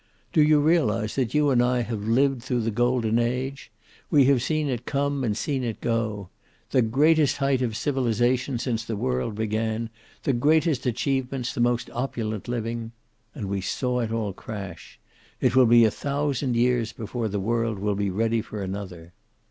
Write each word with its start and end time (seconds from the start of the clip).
Do 0.33 0.41
you 0.41 0.59
realize 0.59 1.13
that 1.13 1.35
you 1.35 1.51
and 1.51 1.61
I 1.61 1.83
have 1.83 2.01
lived 2.07 2.41
through 2.41 2.61
the 2.61 2.71
Golden 2.71 3.19
Age? 3.19 3.71
We 4.09 4.23
have 4.25 4.41
seen 4.41 4.67
it 4.67 4.87
come 4.87 5.23
and 5.23 5.37
seen 5.37 5.63
it 5.63 5.79
go. 5.79 6.29
The 6.71 6.81
greatest 6.81 7.37
height 7.37 7.61
of 7.61 7.77
civilization, 7.77 8.57
since 8.57 8.83
the 8.83 8.95
world 8.95 9.35
began, 9.35 9.91
the 10.23 10.33
greatest 10.33 10.87
achievements, 10.87 11.53
the 11.53 11.61
most 11.61 11.87
opulent 11.93 12.47
living. 12.47 12.93
And 13.35 13.47
we 13.47 13.61
saw 13.61 13.99
it 13.99 14.11
all 14.11 14.33
crash. 14.33 14.99
It 15.39 15.55
will 15.55 15.67
be 15.67 15.85
a 15.85 15.91
thousand 15.91 16.55
years 16.55 16.93
before 16.93 17.27
the 17.27 17.39
world 17.39 17.77
will 17.77 17.93
be 17.93 18.09
ready 18.09 18.41
for 18.41 18.63
another." 18.63 19.13